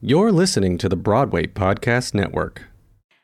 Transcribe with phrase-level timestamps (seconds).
[0.00, 2.68] You're listening to the Broadway Podcast Network.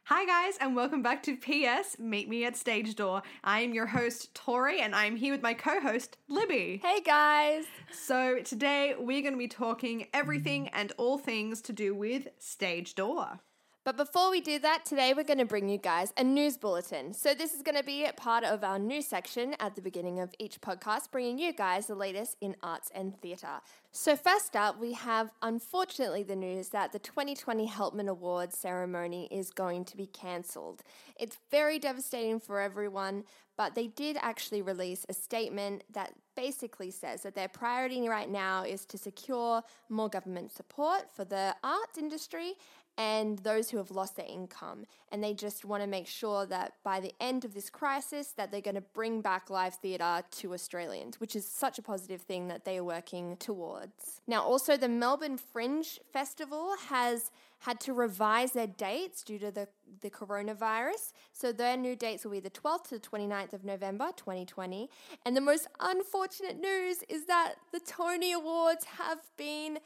[0.06, 3.22] Hi, guys, and welcome back to PS Meet Me at Stage Door.
[3.44, 6.80] I am your host, Tori, and I'm here with my co host, Libby.
[6.82, 7.66] Hey guys!
[7.92, 12.96] So, today we're going to be talking everything and all things to do with Stage
[12.96, 13.38] Door.
[13.84, 17.12] But before we do that, today we're going to bring you guys a news bulletin.
[17.12, 20.34] So, this is going to be part of our news section at the beginning of
[20.38, 23.60] each podcast, bringing you guys the latest in arts and theatre.
[23.92, 29.50] So, first up, we have unfortunately the news that the 2020 Helpman Awards ceremony is
[29.50, 30.82] going to be cancelled.
[31.20, 33.24] It's very devastating for everyone,
[33.58, 38.64] but they did actually release a statement that basically says that their priority right now
[38.64, 42.54] is to secure more government support for the arts industry
[42.96, 46.74] and those who have lost their income and they just want to make sure that
[46.82, 50.54] by the end of this crisis that they're going to bring back live theatre to
[50.54, 54.20] Australians which is such a positive thing that they are working towards.
[54.26, 57.30] Now also the Melbourne Fringe Festival has
[57.64, 59.66] had to revise their dates due to the,
[60.02, 61.12] the coronavirus.
[61.32, 64.90] So their new dates will be the 12th to the 29th of November 2020.
[65.24, 69.78] And the most unfortunate news is that the Tony Awards have been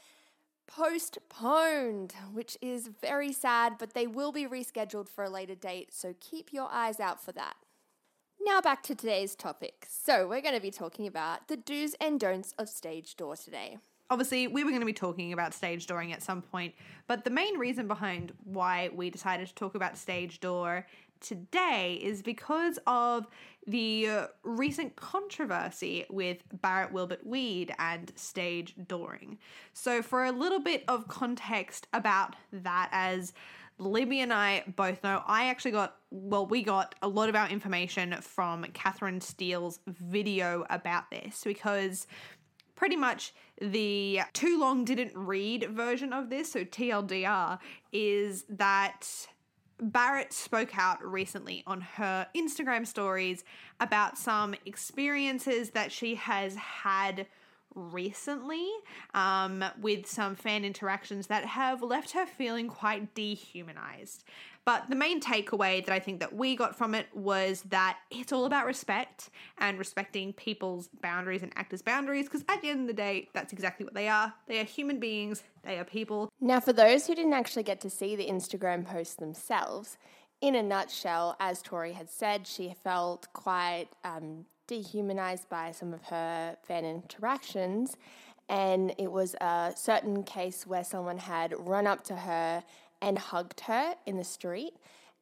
[0.69, 6.13] postponed, which is very sad, but they will be rescheduled for a later date, so
[6.19, 7.55] keep your eyes out for that.
[8.41, 9.85] Now, back to today's topic.
[9.89, 13.79] So, we're going to be talking about the do's and don'ts of stage door today.
[14.11, 16.73] Obviously, we were going to be talking about stage dooring at some point,
[17.07, 20.87] but the main reason behind why we decided to talk about stage door
[21.21, 23.27] today is because of
[23.67, 29.37] the uh, recent controversy with Barrett Wilbert Weed and stage dooring.
[29.73, 33.33] So, for a little bit of context about that, as
[33.77, 37.47] Libby and I both know, I actually got, well, we got a lot of our
[37.47, 42.07] information from Catherine Steele's video about this because
[42.75, 47.59] pretty much the too long didn't read version of this, so TLDR,
[47.91, 49.05] is that
[49.81, 53.43] Barrett spoke out recently on her Instagram stories
[53.79, 57.27] about some experiences that she has had
[57.75, 58.67] recently
[59.13, 64.23] um, with some fan interactions that have left her feeling quite dehumanized.
[64.69, 68.31] But the main takeaway that I think that we got from it was that it's
[68.31, 72.85] all about respect and respecting people's boundaries and actors' boundaries because at the end of
[72.85, 74.31] the day, that's exactly what they are.
[74.45, 76.29] They are human beings, they are people.
[76.39, 79.97] Now, for those who didn't actually get to see the Instagram posts themselves,
[80.39, 86.03] in a nutshell, as Tori had said, she felt quite um, dehumanized by some of
[86.03, 87.97] her fan interactions.
[88.47, 92.63] And it was a certain case where someone had run up to her
[93.01, 94.73] and hugged her in the street.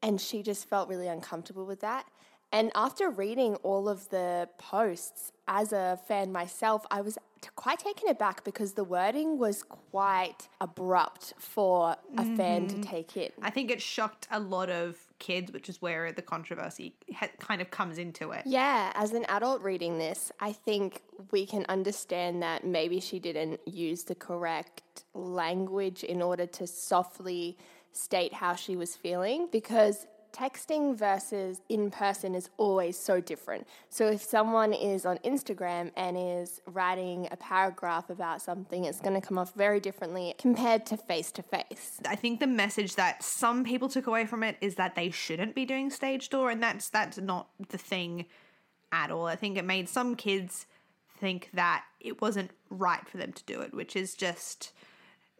[0.02, 2.06] And she just felt really uncomfortable with that.
[2.52, 7.18] And after reading all of the posts as a fan myself, I was
[7.56, 12.36] quite taken aback because the wording was quite abrupt for a mm-hmm.
[12.36, 12.84] fan to mm-hmm.
[12.84, 13.32] take in.
[13.42, 17.62] I think it shocked a lot of kids, which is where the controversy ha- kind
[17.62, 18.44] of comes into it.
[18.46, 21.02] Yeah, as an adult reading this, I think
[21.32, 27.58] we can understand that maybe she didn't use the correct language in order to softly
[27.92, 30.06] state how she was feeling because
[30.38, 33.68] texting versus in person is always so different.
[33.90, 39.20] So if someone is on Instagram and is writing a paragraph about something, it's going
[39.20, 42.00] to come off very differently compared to face to face.
[42.08, 45.56] I think the message that some people took away from it is that they shouldn't
[45.56, 48.26] be doing stage door and that's that's not the thing
[48.92, 49.26] at all.
[49.26, 50.66] I think it made some kids
[51.20, 54.72] think that it wasn't right for them to do it, which is just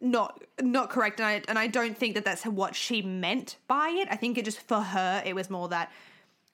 [0.00, 3.88] not not correct and I and I don't think that that's what she meant by
[3.90, 4.08] it.
[4.10, 5.90] I think it just for her it was more that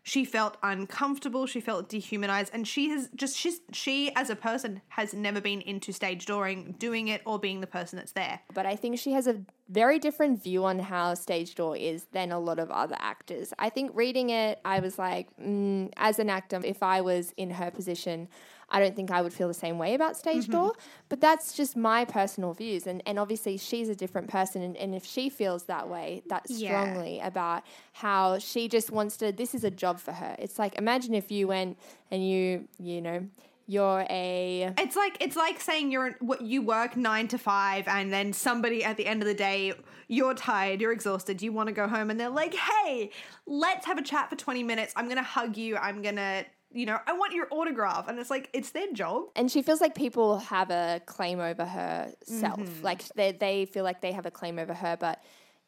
[0.07, 4.83] she felt uncomfortable, she felt dehumanized and she has just she's she as a person
[4.89, 8.41] has never been into stage dooring, doing it or being the person that's there.
[8.53, 9.41] But I think she has a
[9.71, 13.55] very different view on how stage door is than a lot of other actors.
[13.59, 17.51] I think reading it I was like mm, as an actor if I was in
[17.51, 18.29] her position
[18.75, 20.53] I don't think I would feel the same way about stage mm-hmm.
[20.53, 20.73] door.
[21.09, 22.89] But that's just my personal views.
[22.89, 24.63] And, and obviously, she's a different person.
[24.63, 27.27] And, and if she feels that way, that strongly yeah.
[27.29, 27.63] about
[27.93, 30.35] how she just wants to, this is a job for her.
[30.41, 31.79] It's like, imagine if you went
[32.11, 33.25] and you, you know,
[33.67, 38.13] you're a it's like it's like saying you're what you work 9 to 5 and
[38.13, 39.73] then somebody at the end of the day
[40.07, 43.11] you're tired you're exhausted you want to go home and they're like hey
[43.47, 46.45] let's have a chat for 20 minutes i'm going to hug you i'm going to
[46.75, 48.09] you know, I want your autograph.
[48.09, 49.25] And it's like, it's their job.
[49.37, 52.59] And she feels like people have a claim over herself.
[52.59, 52.83] Mm-hmm.
[52.83, 55.23] Like they, they feel like they have a claim over her, but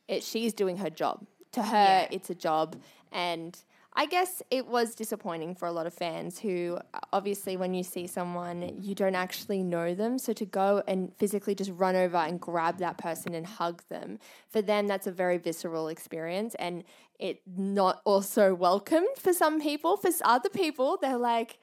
[0.08, 1.24] it, she's doing her job.
[1.52, 2.08] To her, yeah.
[2.10, 2.76] it's a job.
[3.12, 3.56] And
[3.94, 6.78] I guess it was disappointing for a lot of fans who,
[7.14, 10.18] obviously, when you see someone, you don't actually know them.
[10.18, 14.18] So to go and physically just run over and grab that person and hug them,
[14.50, 16.54] for them, that's a very visceral experience.
[16.56, 16.84] And
[17.18, 19.96] it not also welcome for some people.
[19.96, 21.58] For other people, they're like,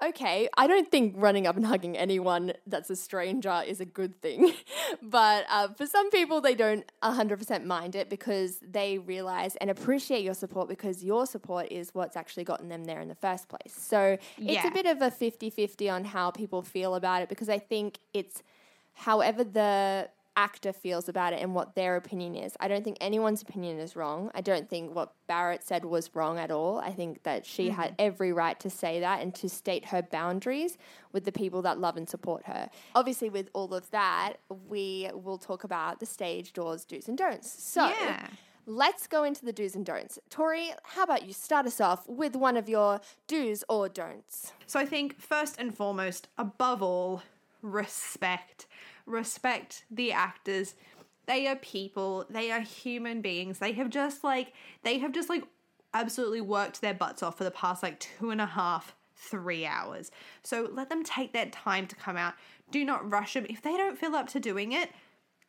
[0.00, 4.20] okay, I don't think running up and hugging anyone that's a stranger is a good
[4.22, 4.52] thing.
[5.02, 10.22] but uh, for some people, they don't 100% mind it because they realize and appreciate
[10.22, 13.74] your support because your support is what's actually gotten them there in the first place.
[13.76, 14.68] So it's Yeah.
[14.68, 17.98] a bit of a 50 50 on how people feel about it because I think
[18.14, 18.42] it's
[18.94, 22.56] however the actor feels about it and what their opinion is.
[22.60, 24.30] I don't think anyone's opinion is wrong.
[24.36, 26.78] I don't think what Barrett said was wrong at all.
[26.78, 27.74] I think that she mm.
[27.74, 30.78] had every right to say that and to state her boundaries
[31.12, 32.70] with the people that love and support her.
[32.94, 34.34] Obviously, with all of that,
[34.68, 37.50] we will talk about the stage doors, do's, and don'ts.
[37.62, 38.28] So, Yeah.
[38.70, 40.18] Let's go into the do's and don'ts.
[40.28, 44.52] Tori, how about you start us off with one of your do's or don'ts?
[44.66, 47.22] So I think first and foremost, above all,
[47.62, 48.66] respect.
[49.08, 50.74] Respect the actors.
[51.26, 52.26] They are people.
[52.30, 53.58] They are human beings.
[53.58, 54.52] They have just like
[54.82, 55.44] they have just like
[55.94, 60.10] absolutely worked their butts off for the past like two and a half, three hours.
[60.42, 62.34] So let them take that time to come out.
[62.70, 63.46] Do not rush them.
[63.48, 64.90] If they don't feel up to doing it,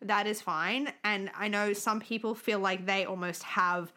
[0.02, 0.94] that is fine.
[1.04, 3.92] And I know some people feel like they almost have,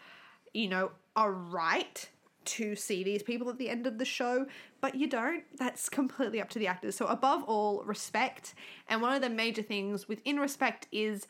[0.52, 2.08] you know, a right
[2.44, 4.46] to see these people at the end of the show,
[4.80, 5.44] but you don't.
[5.56, 6.96] That's completely up to the actors.
[6.96, 8.54] So, above all, respect.
[8.88, 11.26] And one of the major things within respect is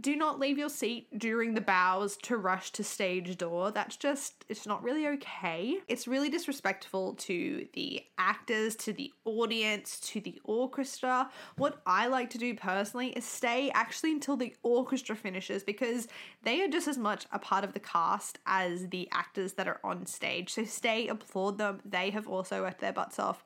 [0.00, 3.70] do not leave your seat during the bows to rush to stage door.
[3.70, 5.78] That's just, it's not really okay.
[5.86, 11.30] It's really disrespectful to the actors, to the audience, to the orchestra.
[11.56, 16.08] What I like to do personally is stay actually until the orchestra finishes because
[16.42, 19.80] they are just as much a part of the cast as the actors that are
[19.84, 20.52] on stage.
[20.52, 21.80] So stay, applaud them.
[21.84, 23.44] They have also worked their butts off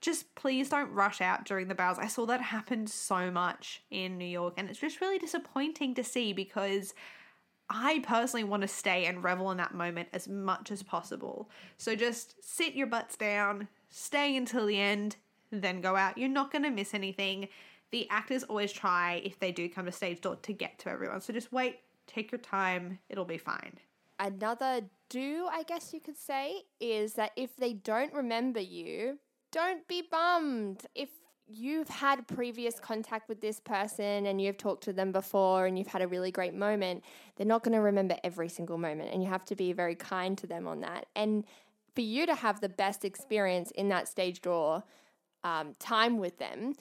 [0.00, 1.98] just please don't rush out during the bows.
[1.98, 6.04] I saw that happen so much in New York, and it's just really disappointing to
[6.04, 6.94] see because
[7.68, 11.50] I personally want to stay and revel in that moment as much as possible.
[11.78, 15.16] So just sit your butts down, stay until the end,
[15.50, 16.16] then go out.
[16.16, 17.48] You're not going to miss anything.
[17.90, 21.20] The actors always try, if they do come to stage door, to get to everyone.
[21.20, 23.78] So just wait, take your time, it'll be fine.
[24.18, 29.18] Another do, I guess you could say, is that if they don't remember you,
[29.56, 30.84] don't be bummed.
[30.94, 31.08] If
[31.46, 35.86] you've had previous contact with this person and you've talked to them before and you've
[35.86, 37.02] had a really great moment,
[37.36, 39.14] they're not going to remember every single moment.
[39.14, 41.06] And you have to be very kind to them on that.
[41.16, 41.42] And
[41.94, 44.84] for you to have the best experience in that stage door
[45.42, 46.74] um, time with them,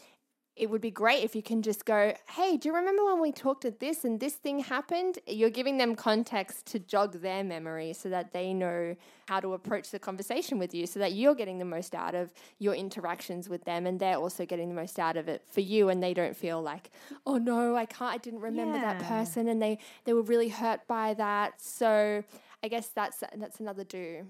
[0.56, 3.34] it would be great if you can just go, hey, do you remember when we
[3.34, 5.20] talked at this and this thing happened?
[5.28, 8.96] You're giving them context to jog their memory so that they know
[9.28, 12.34] how to approach the conversation with you, so that you're getting the most out of
[12.60, 15.90] your interactions with them and they're also getting the most out of it for you
[15.90, 16.90] and they don't feel like,
[17.26, 20.88] oh no, I can't, I didn't remember that person and they, they were really hurt
[20.88, 21.60] by that.
[21.60, 22.24] So
[22.64, 24.26] I guess that's that's another do.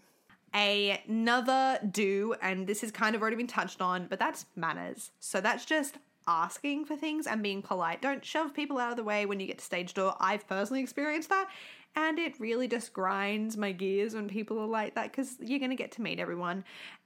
[1.07, 5.11] another do, and this has kind of already been touched on, but that's manners.
[5.19, 8.01] So that's just asking for things and being polite.
[8.01, 10.15] Don't shove people out of the way when you get to stage door.
[10.19, 11.49] I've personally experienced that,
[11.95, 15.71] and it really just grinds my gears when people are like that because you're going
[15.71, 16.63] to get to meet everyone.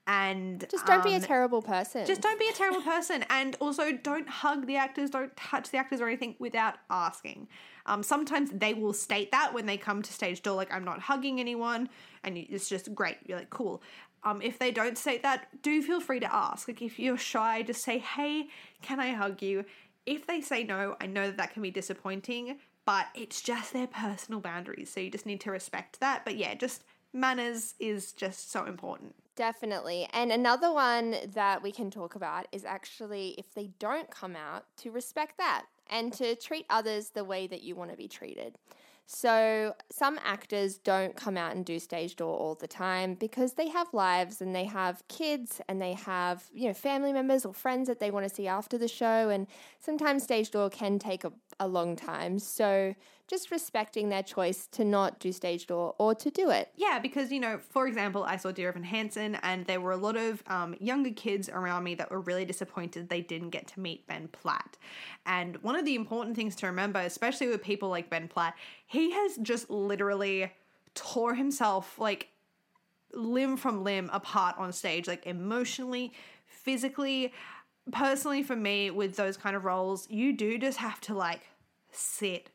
[0.10, 2.04] And Just don't be a um, terrible person.
[2.08, 3.24] just don't be a terrible person.
[3.30, 7.48] And also don't hug the actors don't touch the actors or anything without asking.
[7.86, 11.00] Um, sometimes they will state that when they come to stage door like i'm not
[11.00, 11.89] hugging anyone
[12.24, 13.18] and you- it's just great.
[13.28, 13.84] You're like cool.
[14.24, 16.68] Um, if they don't state that do feel free to ask.
[16.68, 18.48] Like if you're shy just say hey
[18.82, 19.63] can i hug you?
[20.08, 23.86] If they say no i know that that can be disappointing but it's just their
[23.86, 26.25] personal boundaries so you just need to respect that.
[26.25, 30.05] But yeah just manners is just so important Definitely.
[30.12, 34.65] And another one that we can talk about is actually if they don't come out,
[34.79, 38.58] to respect that and to treat others the way that you want to be treated.
[39.05, 43.69] So, some actors don't come out and do stage door all the time because they
[43.69, 47.88] have lives and they have kids and they have, you know, family members or friends
[47.88, 49.29] that they want to see after the show.
[49.29, 49.48] And
[49.79, 51.31] sometimes stage door can take a,
[51.62, 52.39] a long time.
[52.39, 52.93] So,
[53.29, 56.71] just respecting their choice to not do stage door or to do it.
[56.75, 59.98] Yeah, because you know, for example, I saw Dear Evan Hansen, and there were a
[59.98, 63.79] lot of um, younger kids around me that were really disappointed they didn't get to
[63.79, 64.77] meet Ben Platt.
[65.25, 68.55] And one of the important things to remember, especially with people like Ben Platt,
[68.88, 70.51] he has just literally
[70.95, 72.29] tore himself like
[73.13, 76.13] limb from limb apart on stage, like emotionally,
[76.48, 77.31] physically.
[77.91, 81.41] Personally, for me, with those kind of roles, you do just have to like
[81.91, 82.50] sit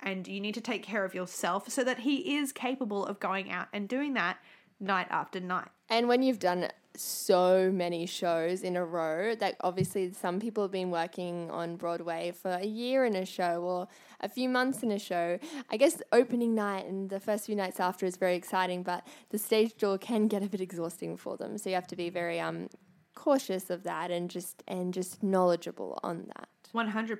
[0.00, 3.50] and you need to take care of yourself so that he is capable of going
[3.50, 4.38] out and doing that
[4.80, 5.68] night after night.
[5.88, 10.70] And when you've done so many shows in a row, that obviously some people have
[10.70, 13.88] been working on Broadway for a year in a show or
[14.20, 15.38] a few months in a show.
[15.70, 19.38] I guess opening night and the first few nights after is very exciting, but the
[19.38, 21.58] stage door can get a bit exhausting for them.
[21.58, 22.68] So you have to be very um
[23.14, 26.48] cautious of that and just and just knowledgeable on that.
[26.74, 27.18] 100%.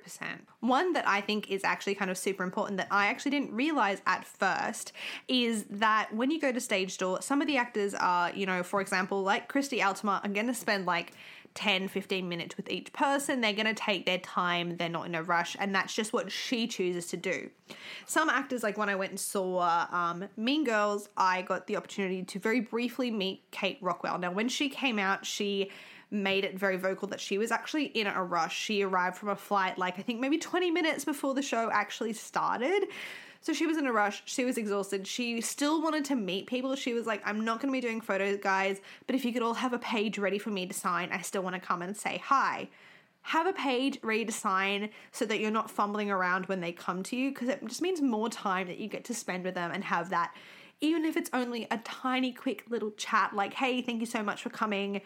[0.59, 4.01] One that I think is actually kind of super important that I actually didn't realize
[4.05, 4.91] at first
[5.27, 8.63] is that when you go to stage door, some of the actors are, you know,
[8.63, 11.13] for example, like Christy Altomare, are going to spend like
[11.55, 13.39] 10, 15 minutes with each person.
[13.39, 14.75] They're going to take their time.
[14.75, 15.55] They're not in a rush.
[15.57, 17.49] And that's just what she chooses to do.
[18.05, 22.23] Some actors, like when I went and saw um, Mean Girls, I got the opportunity
[22.23, 24.19] to very briefly meet Kate Rockwell.
[24.19, 25.71] Now, when she came out, she
[26.15, 28.57] made it very vocal that she was actually in a rush.
[28.57, 32.13] She arrived from a flight, like I think maybe 20 minutes before the show actually
[32.13, 32.85] started.
[33.41, 34.23] So she was in a rush.
[34.25, 35.05] She was exhausted.
[35.05, 36.75] She still wanted to meet people.
[36.75, 39.43] She was like, I'm not going to be doing photos, guys, but if you could
[39.43, 41.95] all have a page ready for me to sign, I still want to come and
[41.95, 42.69] say hi.
[43.21, 47.03] Have a page ready to sign so that you're not fumbling around when they come
[47.03, 49.71] to you because it just means more time that you get to spend with them
[49.71, 50.33] and have that
[50.81, 54.43] even if it's only a tiny quick little chat like hey thank you so much
[54.43, 55.01] for coming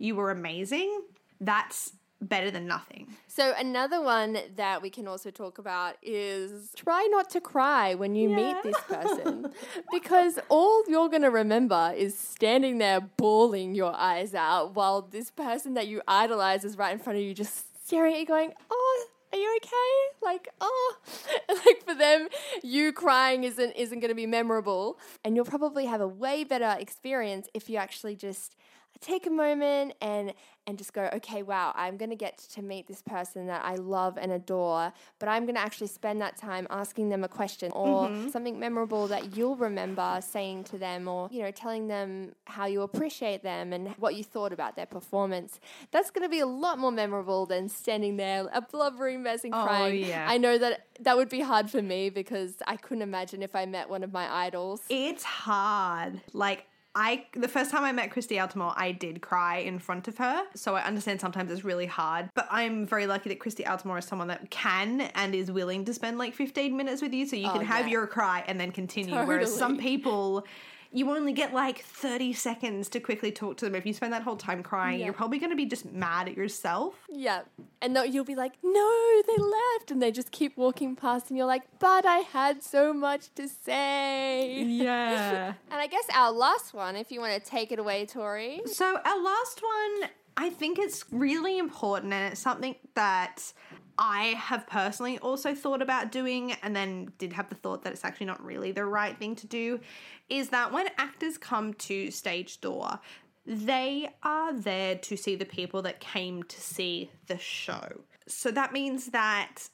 [0.00, 1.02] you were amazing,
[1.40, 1.92] that's
[2.22, 3.06] better than nothing.
[3.28, 8.14] So another one that we can also talk about is try not to cry when
[8.14, 8.36] you yeah.
[8.36, 9.52] meet this person
[9.92, 15.30] because all you're going to remember is standing there bawling your eyes out while this
[15.30, 18.52] person that you idolize is right in front of you just staring at you going,
[18.70, 20.16] "Oh, are you okay?
[20.22, 20.96] Like, oh,
[21.48, 22.28] like for them,
[22.62, 26.76] you crying isn't isn't going to be memorable, and you'll probably have a way better
[26.78, 28.56] experience if you actually just
[29.00, 30.34] take a moment and
[30.66, 33.74] and just go okay wow i'm going to get to meet this person that i
[33.76, 37.72] love and adore but i'm going to actually spend that time asking them a question
[37.72, 38.28] or mm-hmm.
[38.28, 42.82] something memorable that you'll remember saying to them or you know telling them how you
[42.82, 46.78] appreciate them and what you thought about their performance that's going to be a lot
[46.78, 50.26] more memorable than standing there a blubbering mess and crying oh, yeah.
[50.28, 53.64] i know that that would be hard for me because i couldn't imagine if i
[53.64, 58.36] met one of my idols it's hard like I the first time I met Christy
[58.36, 60.44] Altomare, I did cry in front of her.
[60.54, 64.06] So I understand sometimes it's really hard, but I'm very lucky that Christy Altomare is
[64.06, 67.48] someone that can and is willing to spend like 15 minutes with you, so you
[67.48, 67.92] oh, can have yeah.
[67.92, 69.10] your cry and then continue.
[69.10, 69.26] Totally.
[69.28, 70.44] Whereas some people
[70.92, 73.74] you only get like 30 seconds to quickly talk to them.
[73.74, 75.06] If you spend that whole time crying, yeah.
[75.06, 76.94] you're probably going to be just mad at yourself.
[77.08, 77.42] Yeah.
[77.80, 79.90] And you'll be like, no, they left.
[79.90, 83.48] And they just keep walking past, and you're like, but I had so much to
[83.48, 84.62] say.
[84.64, 85.54] Yeah.
[85.70, 88.60] and I guess our last one, if you want to take it away, Tori.
[88.66, 93.52] So, our last one, I think it's really important, and it's something that
[93.98, 98.04] I have personally also thought about doing, and then did have the thought that it's
[98.04, 99.80] actually not really the right thing to do,
[100.28, 103.00] is that when actors come to stage door,
[103.46, 108.00] they are there to see the people that came to see the show.
[108.26, 109.68] So that means that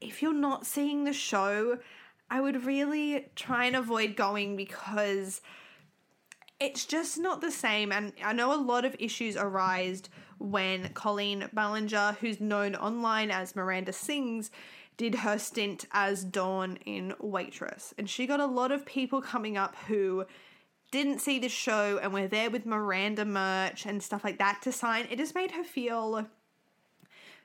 [0.00, 1.78] if you're not seeing the show,
[2.30, 5.40] I would really try and avoid going because
[6.60, 7.90] it's just not the same.
[7.90, 10.02] And I know a lot of issues arise
[10.38, 14.50] when Colleen Ballinger, who's known online as Miranda Sings,
[14.96, 17.94] did her stint as Dawn in Waitress.
[17.96, 20.26] And she got a lot of people coming up who
[20.90, 24.72] didn't see the show and were there with Miranda merch and stuff like that to
[24.72, 25.06] sign.
[25.10, 26.26] It just made her feel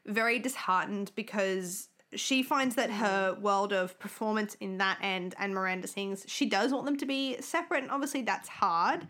[0.05, 5.87] very disheartened because she finds that her world of performance in that end and Miranda
[5.87, 9.07] Sings, she does want them to be separate, and obviously that's hard.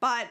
[0.00, 0.28] But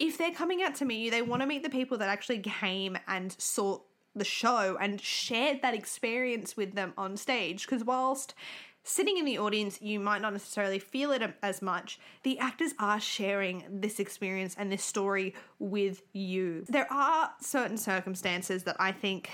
[0.00, 2.38] if they're coming out to meet you, they want to meet the people that actually
[2.38, 3.78] came and saw
[4.16, 7.66] the show and shared that experience with them on stage.
[7.66, 8.34] Because whilst
[8.82, 12.00] sitting in the audience, you might not necessarily feel it um, as much.
[12.22, 16.64] The actors are sharing this experience and this story with you.
[16.66, 19.30] There are certain circumstances that I think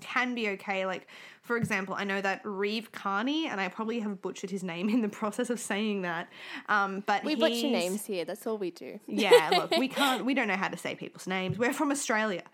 [0.00, 0.86] can be okay.
[0.86, 1.06] Like,
[1.42, 5.02] for example, I know that Reeve Carney, and I probably have butchered his name in
[5.02, 6.28] the process of saying that.
[6.68, 8.24] Um, but we butcher names here.
[8.24, 9.00] That's all we do.
[9.08, 10.24] Yeah, look, we can't.
[10.24, 11.58] We don't know how to say people's names.
[11.58, 12.44] We're from Australia.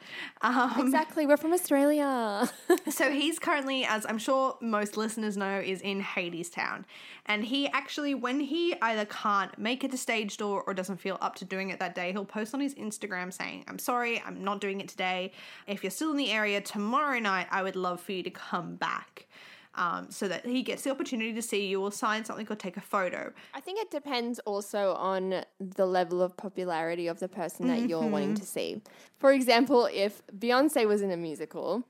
[0.41, 2.51] Um, exactly, we're from Australia.
[2.89, 6.85] so he's currently, as I'm sure most listeners know, is in Hadestown,
[7.27, 11.19] and he actually, when he either can't make it to stage door or doesn't feel
[11.21, 14.43] up to doing it that day, he'll post on his Instagram saying, "I'm sorry, I'm
[14.43, 15.33] not doing it today.
[15.67, 18.78] If you're still in the area tomorrow night, I would love for you to come
[18.79, 19.27] back.
[19.75, 22.77] Um, so that he gets the opportunity to see you or sign something or take
[22.77, 23.33] a photo.
[23.55, 27.89] I think it depends also on the level of popularity of the person that mm-hmm.
[27.89, 28.83] you're wanting to see.
[29.19, 31.85] For example, if Beyonce was in a musical,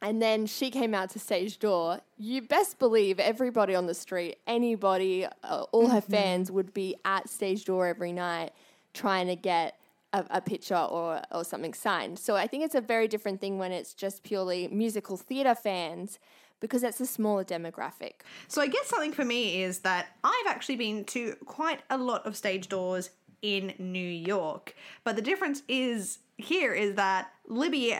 [0.00, 2.00] And then she came out to stage door.
[2.16, 7.28] You best believe everybody on the street, anybody, uh, all her fans would be at
[7.28, 8.52] stage door every night
[8.94, 9.78] trying to get
[10.12, 12.18] a, a picture or, or something signed.
[12.18, 16.18] So I think it's a very different thing when it's just purely musical theatre fans
[16.60, 18.14] because that's a smaller demographic.
[18.48, 22.26] So I guess something for me is that I've actually been to quite a lot
[22.26, 23.10] of stage doors
[23.42, 24.74] in New York.
[25.04, 27.96] But the difference is here is that Libby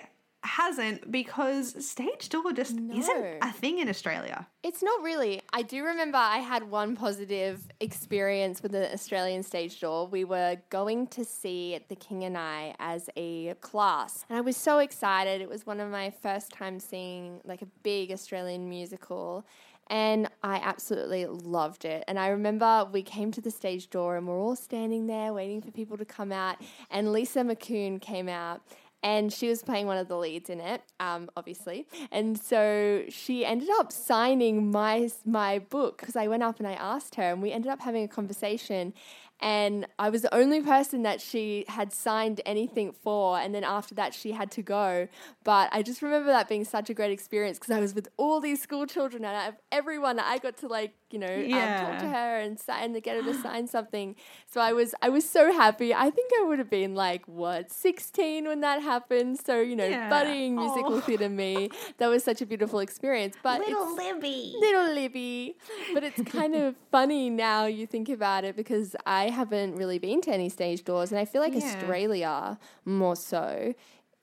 [0.49, 4.47] hasn't because stage door just isn't a thing in Australia.
[4.63, 5.43] It's not really.
[5.53, 10.07] I do remember I had one positive experience with the Australian stage door.
[10.07, 14.57] We were going to see The King and I as a class, and I was
[14.57, 15.41] so excited.
[15.41, 19.47] It was one of my first times seeing like a big Australian musical.
[19.91, 22.05] And I absolutely loved it.
[22.07, 25.63] And I remember we came to the stage door and we're all standing there waiting
[25.63, 26.57] for people to come out.
[26.91, 28.61] And Lisa McCune came out
[29.03, 31.87] and she was playing one of the leads in it, um, obviously.
[32.11, 36.73] And so she ended up signing my my book because I went up and I
[36.73, 38.95] asked her, and we ended up having a conversation.
[39.41, 43.39] And I was the only person that she had signed anything for.
[43.39, 45.07] And then after that, she had to go.
[45.45, 48.41] But I just remember that being such a great experience because I was with all
[48.41, 51.81] these school children and I, everyone, I got to like, you know, Yeah.
[51.87, 54.15] um, talk to her and sign to get her to sign something.
[54.47, 55.95] So I was, I was so happy.
[55.95, 59.39] I think I would have been like, what, 16 when that happened.
[59.45, 60.09] So, you know, Yeah.
[60.11, 61.01] budding musical Aw.
[61.01, 61.71] theatre me.
[61.99, 63.37] That was such a beautiful experience.
[63.43, 64.55] But it's, Libby.
[64.59, 65.57] little Libby.
[65.95, 70.21] But it's kind of funny now you think about it because I haven't really been
[70.23, 71.65] to any stage doors, and I feel like Yeah.
[71.65, 73.75] Australia more so.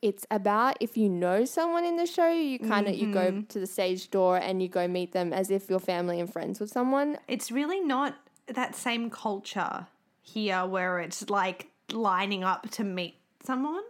[0.02, 3.46] It's about if you know someone in the show, you kind of you go Mm-hmm.
[3.46, 6.60] to the stage door and you go meet them as if you're family and friends
[6.60, 7.18] with someone.
[7.28, 8.14] It's really not
[8.46, 9.86] that same culture
[10.22, 13.82] here where it's like lining up to meet someone.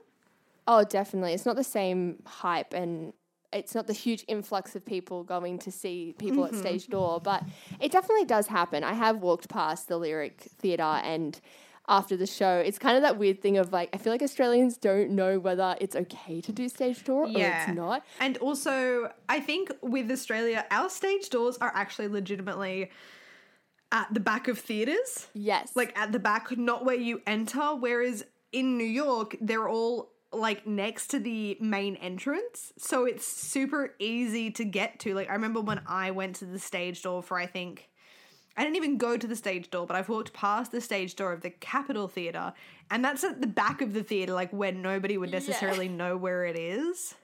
[0.69, 1.33] Oh, definitely.
[1.33, 3.13] It's not the same hype and
[3.53, 6.55] it's not the huge influx of people going to see people Mm-hmm.
[6.55, 7.43] at stage door, but
[7.81, 8.85] it definitely does happen.
[8.85, 11.41] I have walked past the Lyric Theatre and
[11.89, 14.77] after the show, it's kind of that weird thing of like, I feel like Australians
[14.77, 18.05] don't know whether it's okay to do stage door or it's not.
[18.21, 22.91] And also, I think with Australia, our stage doors are actually legitimately
[23.93, 25.29] at the back of theaters.
[25.33, 25.73] Yes.
[25.75, 27.75] Like at the back, not where you enter.
[27.75, 32.73] Whereas in New York, they're all like next to the main entrance.
[32.79, 35.15] So it's super easy to get to.
[35.15, 37.89] Like I remember when I went to the stage door for I think
[38.57, 41.33] I didn't even go to the stage door, but I've walked past the stage door
[41.33, 42.53] of the Capitol Theatre,
[42.91, 46.45] and that's at the back of the theatre, like where nobody would necessarily know where
[46.45, 47.15] it is.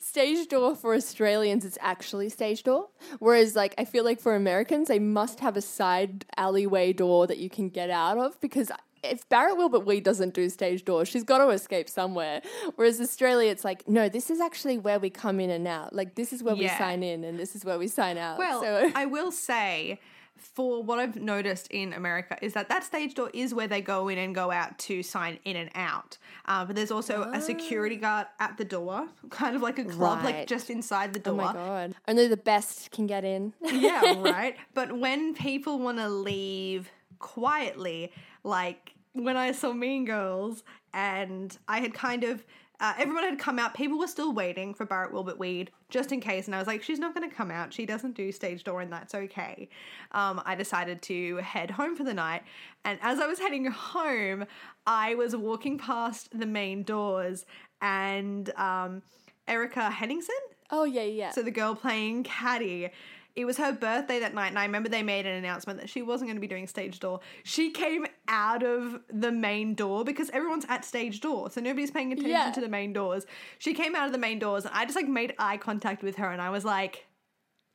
[0.00, 2.88] stage door for Australians is actually stage door.
[3.18, 7.38] Whereas, like, I feel like for Americans, they must have a side alleyway door that
[7.38, 8.70] you can get out of because
[9.02, 12.40] if Barrett Wilbert Weed doesn't do stage door, she's got to escape somewhere.
[12.76, 15.92] Whereas Australia, it's like, no, this is actually where we come in and out.
[15.94, 18.38] Like, this is where we sign in and this is where we sign out.
[18.38, 19.98] Well, so, I will say,
[20.42, 24.08] for what I've noticed in America, is that that stage door is where they go
[24.08, 26.18] in and go out to sign in and out.
[26.46, 30.24] Uh, but there's also a security guard at the door, kind of like a club,
[30.24, 31.34] like just inside the door.
[31.34, 31.94] oh my God.
[32.08, 33.54] Only the best can get in.
[33.62, 34.56] yeah, right.
[34.74, 38.12] But when people want to leave quietly,
[38.44, 42.44] like when I saw Mean Girls, and I had kind of.
[42.82, 43.74] Uh, everyone had come out.
[43.74, 46.46] People were still waiting for Barrett Wilbert Weed, just in case.
[46.46, 47.72] And I was like, she's not going to come out.
[47.72, 49.68] She doesn't do stage door, and that's okay.
[50.10, 52.42] Um, I decided to head home for the night.
[52.84, 54.46] And as I was heading home,
[54.84, 57.46] I was walking past the main doors,
[57.80, 59.02] and um,
[59.46, 60.34] Erika Henningsen,
[60.72, 61.30] oh, yeah, yeah.
[61.30, 62.90] so the girl playing Caddy,
[63.34, 66.02] it was her birthday that night, and I remember they made an announcement that she
[66.02, 67.20] wasn't going to be doing stage door.
[67.44, 72.12] She came out of the main door because everyone's at stage door, so nobody's paying
[72.12, 72.50] attention Yeah.
[72.52, 73.24] to the main doors.
[73.58, 76.16] She came out of the main doors, and I just like made eye contact with
[76.16, 77.06] her, and I was like,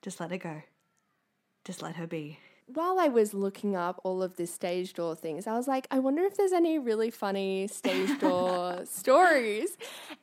[0.04, 0.62] just let her go.
[1.66, 2.40] Just let her be.
[2.74, 6.00] While I was looking up all of this stage door things, I was like, I
[6.00, 9.78] wonder if there's any really funny stage door stories.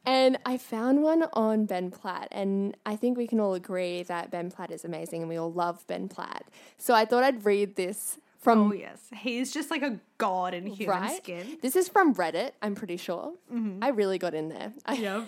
[0.04, 2.28] And I found one on Ben Platt.
[2.30, 5.52] And I think we can all agree that Ben Platt is amazing and we all
[5.52, 6.44] love Ben Platt.
[6.76, 10.66] So I thought I'd read this from Oh yes, he's just like a god in
[10.66, 11.16] human right.
[11.16, 11.56] skin.
[11.62, 13.32] This is from Reddit, I'm pretty sure.
[13.80, 14.74] I really got in there.
[14.94, 15.24] Yeah.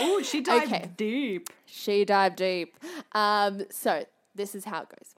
[0.00, 0.90] oh, she dived Okay.
[0.96, 1.50] deep.
[1.66, 2.78] She dived deep.
[3.12, 5.13] Um, so this is how it goes.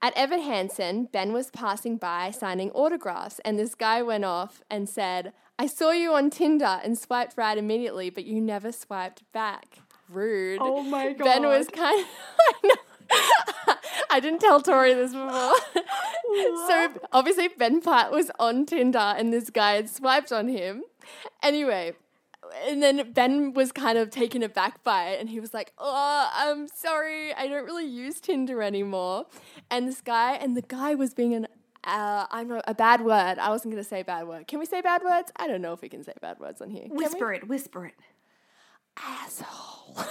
[0.00, 4.88] At Evan Hansen, Ben was passing by signing autographs, and this guy went off and
[4.88, 9.78] said, I saw you on Tinder and swiped right immediately, but you never swiped back.
[10.08, 10.58] Rude.
[10.62, 11.24] Oh my God.
[11.24, 12.08] Ben was kind of.
[12.64, 12.76] I.
[14.10, 15.28] I didn't tell Tori this before.
[16.66, 20.82] so obviously Ben Platt was on Tinder and this guy had swiped on him.
[21.42, 21.94] Anyway,
[22.66, 26.30] and then Ben was kind of taken aback by it, and he was like, "Oh,
[26.32, 29.26] I'm sorry, I don't really use Tinder anymore."
[29.70, 31.48] And this guy, and the guy was being an
[31.84, 33.38] uh, I know a bad word.
[33.38, 34.46] I wasn't going to say bad word.
[34.46, 35.32] Can we say bad words?
[35.36, 36.82] I don't know if we can say bad words on here.
[36.82, 37.04] Can we?
[37.04, 37.94] Whisper it, whisper it.
[38.96, 39.96] asshole.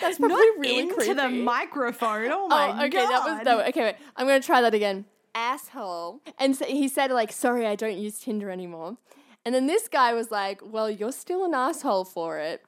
[0.00, 1.14] That's probably Not really into creepy.
[1.14, 2.30] the microphone.
[2.32, 3.10] Oh my oh, okay, god.
[3.10, 3.60] that was no.
[3.68, 3.96] Okay, wait.
[4.16, 5.04] I'm gonna try that again.
[5.34, 6.20] Asshole.
[6.38, 8.96] And so he said like, "Sorry, I don't use Tinder anymore."
[9.44, 12.62] And then this guy was like, "Well, you're still an asshole for it."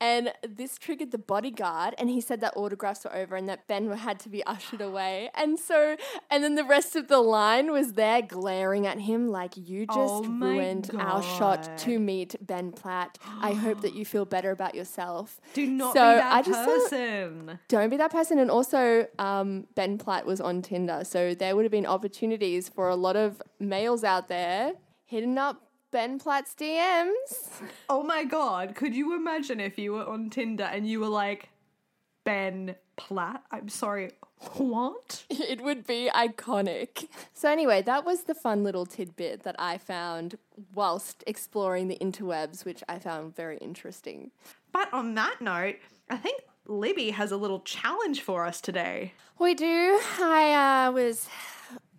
[0.00, 3.90] And this triggered the bodyguard, and he said that autographs were over and that Ben
[3.90, 5.30] had to be ushered away.
[5.34, 5.96] And so,
[6.30, 9.98] and then the rest of the line was there glaring at him like, You just
[9.98, 13.18] Oh ruined our shot to meet Ben Platt.
[13.40, 15.40] I hope that you feel better about yourself.
[15.54, 17.58] Do not So be that I just thought- person.
[17.68, 18.38] don't be that person.
[18.38, 22.88] And also, um, Ben Platt was on Tinder, so there would have been opportunities for
[22.88, 24.74] a lot of males out there
[25.06, 25.60] hitting up
[25.92, 27.50] Ben Platt's DMs.
[27.88, 31.50] Oh my god, could you imagine if you were on Tinder and you were like,
[32.24, 33.44] Ben Platt?
[33.50, 34.12] I'm sorry,
[34.54, 35.24] what?
[35.30, 37.08] It would be iconic.
[37.34, 40.38] So, anyway, that was the fun little tidbit that I found
[40.74, 44.30] whilst exploring the interwebs, which I found very interesting.
[44.72, 45.76] But on that note,
[46.08, 49.12] I think Libby has a little challenge for us today.
[49.38, 50.00] We do.
[50.18, 51.28] I uh, was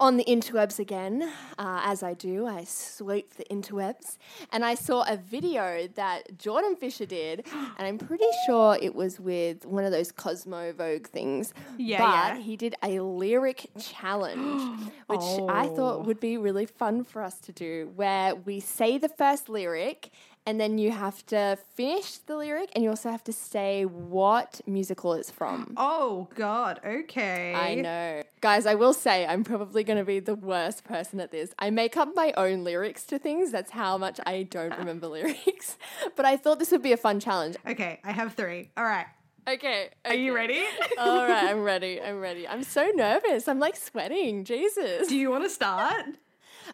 [0.04, 2.46] on the interwebs again, uh, as I do.
[2.46, 4.18] I sweep the interwebs,
[4.52, 7.46] and I saw a video that Jordan Fisher did,
[7.78, 11.54] and I'm pretty sure it was with one of those Cosmo Vogue things.
[11.78, 12.44] Yeah, but yeah.
[12.44, 14.62] he did a lyric challenge,
[15.08, 15.76] which I Oh.
[15.76, 20.12] thought would be really fun for us to do, where we say the first lyric.
[20.46, 24.60] And then you have to finish the lyric, and you also have to say what
[24.68, 25.74] musical it's from.
[25.78, 27.54] Oh god, okay.
[27.56, 28.24] I know.
[28.42, 31.54] Guys, I will say I'm probably going to be the worst person at this.
[31.60, 33.52] I make up my own lyrics to things.
[33.54, 35.78] That's how much I don't remember lyrics.
[36.18, 37.56] But I thought this would be a fun challenge.
[37.66, 38.70] Okay, I have three.
[38.76, 39.06] All right.
[39.48, 39.90] Okay.
[40.06, 40.62] Are you ready?
[40.98, 42.02] All right, I'm ready.
[42.02, 42.48] I'm ready.
[42.48, 43.48] I'm so nervous.
[43.48, 44.44] I'm like sweating.
[44.46, 45.08] Jesus.
[45.08, 46.04] Do you want to start?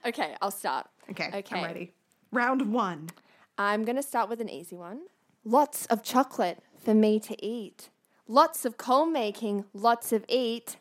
[0.06, 0.86] Okay, I'll start.
[1.10, 1.58] Okay, Okay.
[1.58, 1.94] I'm ready.
[2.32, 3.10] Round one.
[3.60, 5.02] I'm going to start with an easy one.
[5.44, 7.90] Lots of chocolate for me to eat.
[8.26, 10.78] Lots of coal making, lots of eat.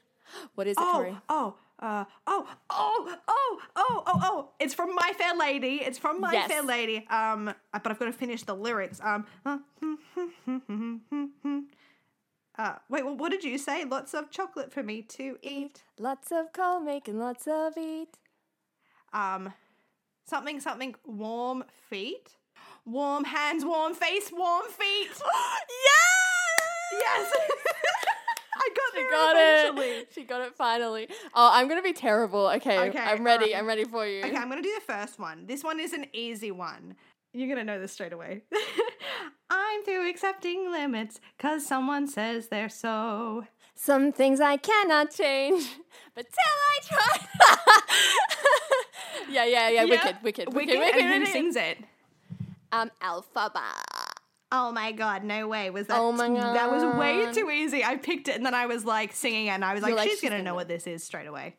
[0.54, 1.16] What is it, Tori?
[1.28, 4.50] Oh, oh, uh, oh, oh, oh, oh, oh, oh!
[4.60, 5.76] It's from My Fair Lady.
[5.76, 6.52] It's from My Yes.
[6.52, 7.04] Fair Lady.
[7.08, 9.00] Um, but I've got to finish the lyrics.
[9.02, 9.58] Um, uh,
[12.88, 13.84] wait, well, what did you say?
[13.86, 15.82] Lots of chocolate for me to eat.
[15.98, 18.18] Lots of coal making, lots of eat.
[19.12, 19.52] Um,
[20.26, 20.94] something, something.
[21.04, 22.36] Warm feet.
[22.88, 25.10] Warm hands, warm face, warm feet.
[25.12, 26.92] yes!
[26.92, 27.32] yes,
[28.54, 29.86] I got She there got eventually.
[29.88, 30.08] it.
[30.14, 31.06] She got it finally.
[31.34, 32.46] Oh, I'm gonna be terrible.
[32.56, 33.54] Okay, Okay, I'm ready.
[33.54, 34.20] um, I'm ready for you.
[34.24, 35.46] Okay, I'm gonna do the first one.
[35.46, 36.94] This one is an easy one.
[37.34, 38.42] You're gonna know this straight away.
[39.50, 43.44] I'm through accepting limits because someone says they're so.
[43.74, 45.68] Some things I cannot change,
[46.14, 47.20] but till I try.
[49.30, 49.84] yeah, yeah, yeah.
[49.84, 51.00] Wicked, wicked, wicked, wicked.
[51.00, 51.32] and who wicked.
[51.32, 51.78] sings it?
[52.72, 53.62] Um, Elphaba.
[54.50, 55.68] Oh my god, no way.
[55.70, 56.56] Was that Oh my God.
[56.56, 57.84] that was way too easy.
[57.84, 59.98] I picked it and then I was like singing it and I was like, You're
[59.98, 60.56] like, she's, she's gonna gonna know know.
[60.56, 61.56] what this is straight away.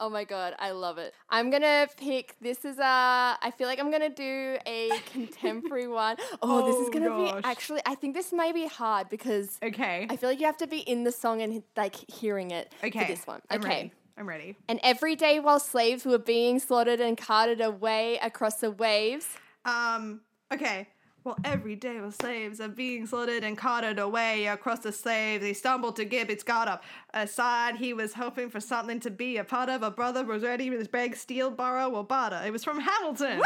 [0.00, 1.12] Oh my god, I love it.
[1.28, 2.36] I'm gonna pick.
[2.40, 2.82] This is a.
[2.84, 6.16] I feel like I'm gonna do a contemporary one.
[6.40, 7.42] Oh, this is Oh, gonna gosh.
[7.42, 7.80] be actually.
[7.86, 10.06] I think this may be hard because Okay.
[10.08, 13.00] I feel like you have to be in the song and like hearing it okay.
[13.00, 13.40] for this one.
[13.50, 13.68] I'm okay.
[13.68, 13.92] ready.
[14.16, 14.56] I'm ready.
[14.68, 19.26] And every day while slaves were being slaughtered and carted away across the waves.
[19.64, 20.20] Um,
[20.52, 20.88] okay.
[21.24, 25.52] Well, every day while slaves are being slaughtered and carted away across the slaves, he
[25.52, 26.84] stumbled to Gibbets got up.
[27.12, 29.82] Aside, he was hoping for something to be a part of.
[29.82, 32.40] A brother was ready with his bag, steal, borrow, or barter.
[32.46, 33.42] It was from Hamilton.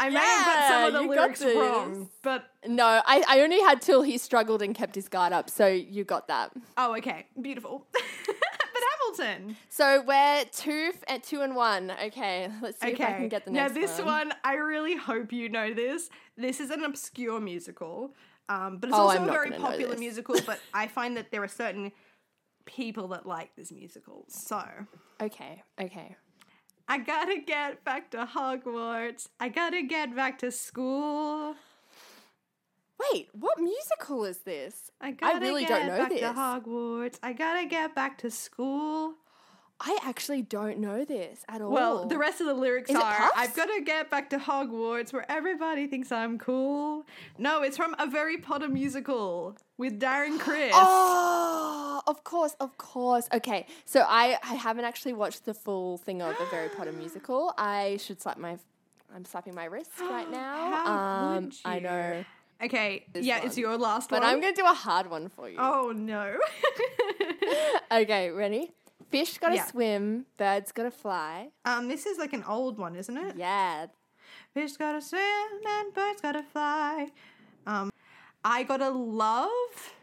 [0.00, 3.82] I may have got some of the lyrics wrong, but No, I, I only had
[3.82, 6.52] till he struggled and kept his guard up, so you got that.
[6.76, 7.84] oh, okay, beautiful.
[9.18, 9.56] Hamilton.
[9.68, 11.92] So we're two f- and two and one.
[12.06, 13.02] Okay, let's see Okay.
[13.04, 13.74] if I can get the next.
[13.74, 14.06] now this one.
[14.28, 16.10] one, I really hope you know this.
[16.36, 18.14] This is an obscure musical,
[18.48, 20.36] um, but it's Oh, also I'm a very popular musical.
[20.46, 21.92] But I find that there are certain
[22.64, 24.24] people that like this musical.
[24.28, 24.62] So
[25.20, 26.16] Okay, okay.
[26.90, 29.28] I gotta get back to Hogwarts.
[29.40, 31.54] I gotta get back to school.
[33.12, 34.90] Wait, what musical is this?
[35.00, 36.20] I gotta really get don't know back this.
[36.20, 37.18] to Hogwarts.
[37.22, 39.14] I gotta get back to school.
[39.80, 41.70] I actually don't know this at all.
[41.70, 43.32] Well, the rest of the lyrics Is it are Puffs?
[43.36, 47.06] I've got to get back to Hogwarts where everybody thinks I'm cool.
[47.38, 50.72] No, it's from a very Potter musical with Darren Criss.
[50.74, 53.28] Oh, of course, of course.
[53.32, 57.54] Okay, so I, I haven't actually watched the full thing of a Very Potter musical.
[57.56, 58.58] I should slap my
[59.14, 60.70] I'm slapping my wrist right now.
[60.84, 61.80] How um, would I you?
[61.82, 62.24] know.
[62.62, 63.46] Okay, This yeah, one.
[63.46, 64.20] it's your last one.
[64.20, 64.34] But one.
[64.34, 65.56] I'm going to do a hard one for you.
[65.60, 66.36] Oh no.
[67.90, 68.72] Okay, ready?
[69.10, 69.64] Fish gotta Yeah.
[69.66, 71.48] swim, birds gotta fly.
[71.64, 73.36] um, this is like an old one, isn't it?
[73.36, 73.86] Yeah.
[74.52, 77.08] Fish gotta swim and birds gotta fly.
[77.66, 77.90] Um,
[78.44, 79.94] I gotta love.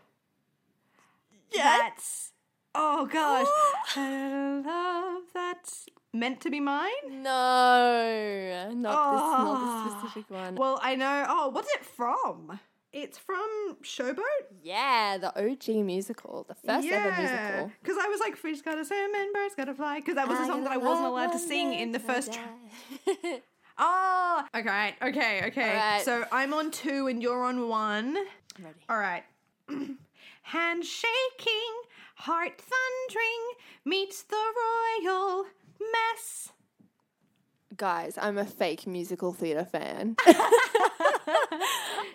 [1.56, 2.32] That's.
[2.74, 3.48] Oh gosh.
[3.96, 5.86] I love that's
[6.16, 6.90] meant to be mine.
[7.10, 9.56] No, not this, not Oh.
[9.58, 9.84] Ah.
[9.88, 10.56] the specific one.
[10.56, 11.26] Well, I know.
[11.28, 12.60] Oh, what's it from?
[12.94, 14.46] It's from Showboat.
[14.64, 17.72] yeah, the OG musical, the first ever musical.
[17.82, 20.00] Because I was like, fish gotta swim and birds gotta fly.
[20.00, 22.32] Because that was a song that I wasn't allowed to sing in the first.
[22.34, 22.42] Tra-
[23.28, 23.42] oh,
[23.78, 25.72] ah, okay, okay, okay.
[25.72, 26.06] Alright.
[26.06, 28.16] So I'm on two and you're on one.
[28.58, 28.80] Ready.
[28.88, 29.24] All right.
[30.44, 31.74] Hand shaking,
[32.16, 33.44] heart thundering,
[33.84, 35.46] meets the royal
[35.80, 36.50] mess.
[37.76, 40.16] Guys, I'm a fake musical theatre fan.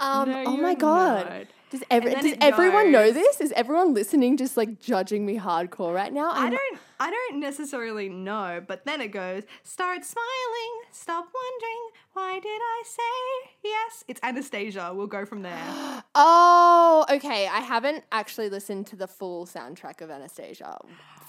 [0.01, 1.27] um, No, oh my god.
[1.29, 1.47] not.
[1.71, 3.41] Does, every, And then does it everyone know goes- this?
[3.41, 6.31] Is everyone listening just like judging me hardcore right now?
[6.31, 11.90] I I'm- don't I don't necessarily know, but then it goes, start smiling, stop wondering,
[12.13, 14.05] why did I say yes?
[14.09, 14.93] It's Anastasia.
[14.95, 15.59] We'll go from there.
[16.13, 17.47] Oh, okay.
[17.47, 20.77] I haven't actually listened to the full soundtrack of Anastasia.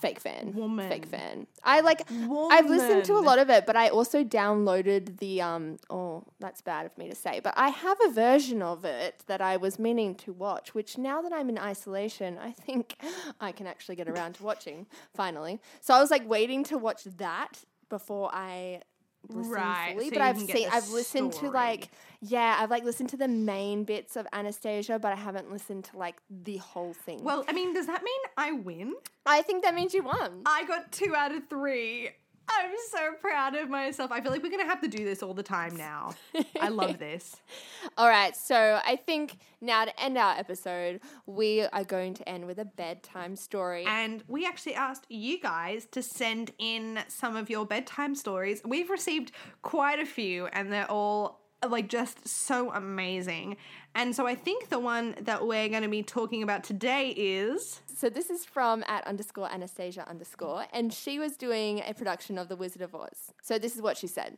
[0.01, 0.53] Fake fan.
[0.55, 0.89] Woman.
[0.89, 1.45] Fake fan.
[1.63, 2.49] I like Woman.
[2.51, 6.61] I've listened to a lot of it, but I also downloaded the um oh, that's
[6.61, 9.77] bad of me to say, but I have a version of it that I was
[9.77, 12.95] meaning to watch, which now that I'm in isolation, I think
[13.39, 15.59] I can actually get around to watching finally.
[15.79, 18.81] So I was like waiting to watch that before I
[19.29, 21.89] listen Right, fully, so but I've seen I've listened to like
[22.21, 25.97] yeah, I've like listened to the main bits of Anastasia, but I haven't listened to
[25.97, 27.23] like the whole thing.
[27.23, 28.93] Well, I mean, does that mean I win?
[29.25, 30.41] I think that means you won.
[30.45, 32.11] I got two out of three.
[32.59, 34.11] I'm so proud of myself.
[34.11, 36.13] I feel like we're gonna have to do this all the time now.
[36.59, 37.35] I love this.
[37.97, 42.45] All right, so I think now to end our episode, we are going to end
[42.45, 43.85] with a bedtime story.
[43.87, 48.61] And we actually asked you guys to send in some of your bedtime stories.
[48.63, 53.57] We've received quite a few, and they're all like just so amazing.
[53.93, 57.81] And so I think the one that we're going to be talking about today is
[57.85, 62.47] So this is from at underscore Anastasia underscore, and she was doing a production of
[62.47, 63.33] The Wizard of Oz.
[63.41, 64.37] So this is what she said.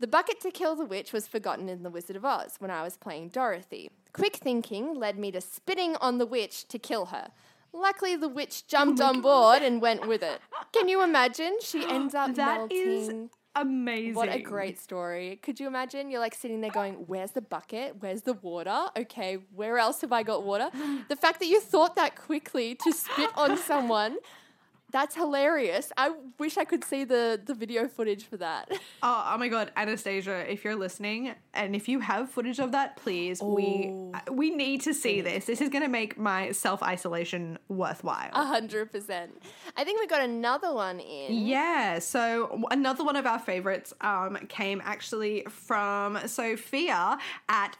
[0.00, 2.82] The bucket to kill the witch was forgotten in The Wizard of Oz when I
[2.82, 3.90] was playing Dorothy.
[4.12, 7.28] Quick thinking led me to spitting on the witch to kill her.
[7.72, 10.40] Luckily, the witch jumped oh on board and went with it.
[10.72, 11.58] Can you imagine?
[11.62, 13.30] She ends up that is melting.
[13.60, 14.14] Amazing.
[14.14, 15.38] What a great story.
[15.42, 16.10] Could you imagine?
[16.10, 17.96] You're like sitting there going, Where's the bucket?
[18.00, 18.88] Where's the water?
[18.96, 20.70] Okay, where else have I got water?
[21.08, 24.18] The fact that you thought that quickly to spit on someone,
[24.90, 25.92] that's hilarious.
[25.96, 28.70] I wish I could see the, the video footage for that.
[29.00, 32.96] Oh, oh my god, Anastasia, if you're listening and if you have footage of that,
[32.96, 34.12] please, we Oh.
[34.32, 35.44] we need to see this.
[35.44, 38.30] This is going to make my self-isolation worthwhile.
[38.32, 39.40] A hundred percent.
[39.76, 41.46] I think we got another one in.
[41.46, 47.76] Yeah, so another one of our favorites um, came actually from Sophia at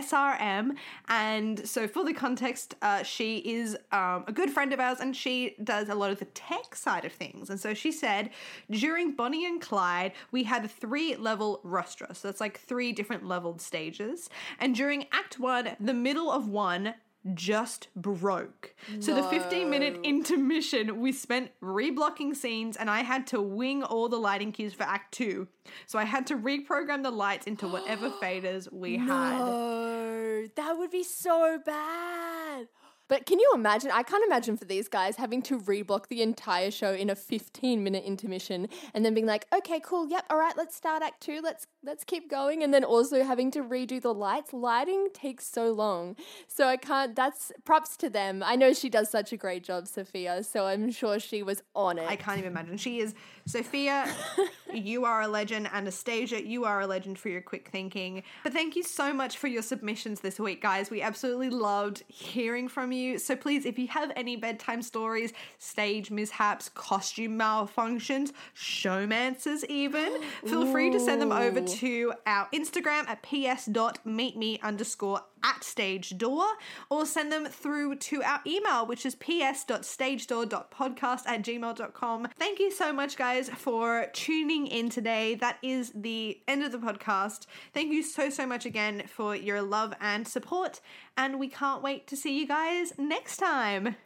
[0.00, 0.76] sop.srm.
[1.08, 5.16] And so, for the context, uh, she is um, a good friend of ours and
[5.16, 7.50] she does a lot of the tech side of things.
[7.50, 8.30] And so, she said
[8.70, 12.14] during Bonnie and Clyde, we had three level rostra.
[12.16, 14.28] So, that's like three different leveled stages.
[14.58, 16.94] And during Act One, the middle of one,
[17.34, 18.74] just broke.
[19.00, 24.08] So the 15 minute intermission we spent reblocking scenes and I had to wing all
[24.08, 25.46] the lighting cues for act 2.
[25.86, 29.38] So I had to reprogram the lights into whatever faders we had.
[29.38, 32.68] No, that would be so bad.
[33.12, 33.90] But can you imagine?
[33.90, 37.84] I can't imagine for these guys having to reblock the entire show in a 15
[37.84, 41.42] minute intermission and then being like, okay, cool, yep, all right, let's start act two,
[41.44, 44.54] let's let's keep going, and then also having to redo the lights.
[44.54, 46.16] Lighting takes so long.
[46.48, 48.42] So I can't that's props to them.
[48.42, 51.98] I know she does such a great job, Sophia, so I'm sure she was on
[51.98, 52.08] it.
[52.08, 52.78] I can't even imagine.
[52.78, 54.06] She is Sophia,
[54.72, 55.68] you are a legend.
[55.70, 58.22] Anastasia, you are a legend for your quick thinking.
[58.42, 60.90] But thank you so much for your submissions this week, guys.
[60.90, 63.01] We absolutely loved hearing from you.
[63.18, 70.70] So please, if you have any bedtime stories, stage mishaps, costume malfunctions, showmances, even, feel
[70.70, 76.44] free to send them over to our Instagram at ps.meetme underscore at stage door
[76.90, 82.28] or send them through to our email, which is ps.stagedoor.podcast at gmail.com.
[82.38, 85.34] Thank you so much, guys, for tuning in today.
[85.34, 87.46] That is the end of the podcast.
[87.72, 90.80] Thank you so, so much again for your love and support.
[91.16, 93.96] And we can't wait to see you guys next time.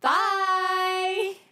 [0.00, 1.51] Bye.